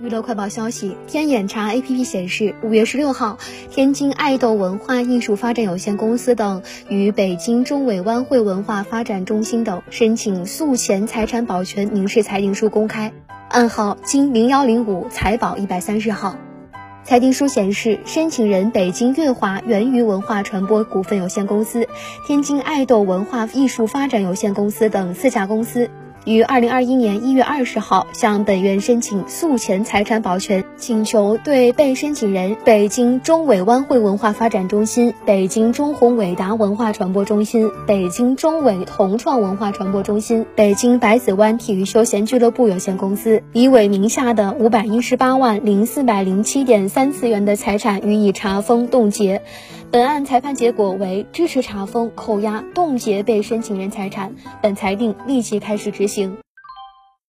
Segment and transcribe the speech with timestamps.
[0.00, 3.38] 娱乐快报消息：天眼查 APP 显示，五月十六号，
[3.70, 13.12] 天津爱豆文化艺术发展有限公司等与北京中委湾汇文化发展中心等申请诉前财产保全民事裁定书公开，
[13.48, 16.34] 案号京零幺零五财保一百三十号。
[17.04, 21.86] 裁定书显示，申请人北京乐华源于文化传播股份有限公司、
[22.26, 25.88] 天津爱豆文化艺术发展有限公司等四家公司。
[26.24, 49.42] 于二零二一年一月二十号向本院申请诉前财产保全请求，对被申请人北京中委湾汇文化发展中心、北京中宏伟达文化传播中心、北京中伟同创文化传播中心、北京百子湾体育休闲俱乐部有限公司李伟名下的五百一十八万零四百零七点三次元的财产予以查封冻结。
[49.94, 56.36] 本案裁判结果为支持查封、扣押、冻结被申请人财产，本裁定立即开始执行。